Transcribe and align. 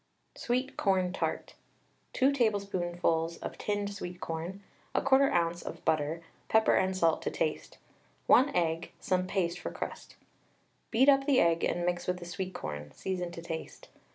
SWEET 0.33 0.77
CORN 0.77 1.13
TART. 1.13 1.53
2 2.13 2.31
tablespoonfuls 2.33 3.37
of 3.37 3.55
tinned 3.59 3.93
sweet 3.93 4.19
corn, 4.19 4.63
1/4 4.95 5.31
oz. 5.31 5.61
of 5.61 5.85
butter, 5.85 6.23
pepper 6.49 6.73
and 6.73 6.97
salt 6.97 7.21
to 7.21 7.29
taste, 7.29 7.77
1 8.25 8.49
egg, 8.55 8.93
some 8.99 9.27
paste 9.27 9.59
for 9.59 9.69
crust. 9.69 10.15
Beat 10.89 11.07
up 11.07 11.27
the 11.27 11.39
egg 11.39 11.63
and 11.63 11.85
mix 11.85 12.07
with 12.07 12.17
the 12.17 12.25
sweet 12.25 12.55
corn, 12.55 12.91
season 12.93 13.31
to 13.33 13.43
taste. 13.43 13.89